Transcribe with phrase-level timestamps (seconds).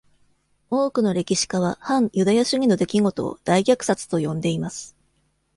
[0.71, 4.95] 多くの歴史家は、反ユダヤ主義の出来事を「大虐殺」と呼んでいます。